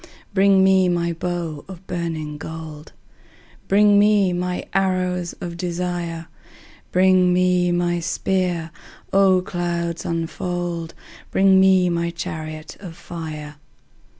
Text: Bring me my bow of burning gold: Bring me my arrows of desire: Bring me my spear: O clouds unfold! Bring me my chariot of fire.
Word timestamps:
Bring 0.33 0.63
me 0.63 0.89
my 0.89 1.13
bow 1.13 1.63
of 1.67 1.85
burning 1.85 2.39
gold: 2.39 2.91
Bring 3.67 3.99
me 3.99 4.33
my 4.33 4.65
arrows 4.73 5.33
of 5.33 5.57
desire: 5.57 6.25
Bring 6.91 7.31
me 7.31 7.71
my 7.71 7.99
spear: 7.99 8.71
O 9.13 9.43
clouds 9.43 10.03
unfold! 10.03 10.95
Bring 11.29 11.59
me 11.59 11.87
my 11.87 12.09
chariot 12.09 12.75
of 12.79 12.95
fire. 12.97 13.57